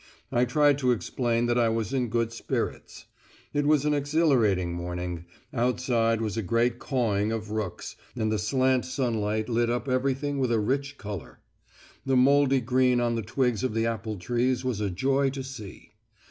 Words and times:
I 0.31 0.45
tried 0.45 0.79
to 0.79 0.91
explain 0.91 1.45
that 1.45 1.59
I 1.59 1.69
was 1.69 1.93
in 1.93 2.07
good 2.09 2.33
spirits. 2.33 3.05
It 3.53 3.67
was 3.67 3.85
an 3.85 3.93
exhilarating 3.93 4.73
morning; 4.73 5.25
outside 5.53 6.21
was 6.21 6.35
a 6.37 6.41
great 6.41 6.79
cawing 6.79 7.31
of 7.31 7.51
rooks, 7.51 7.95
and 8.15 8.31
the 8.31 8.39
slant 8.39 8.83
sunlight 8.83 9.47
lit 9.47 9.69
up 9.69 9.87
everything 9.87 10.39
with 10.39 10.51
a 10.51 10.57
rich 10.59 10.97
colour; 10.97 11.39
the 12.03 12.17
mouldy 12.17 12.61
green 12.61 12.99
on 12.99 13.13
the 13.13 13.21
twigs 13.21 13.63
of 13.63 13.75
the 13.75 13.85
apple 13.85 14.17
trees 14.17 14.65
was 14.65 14.81
a 14.81 14.89
joy 14.89 15.29
to 15.29 15.43
see. 15.43 15.91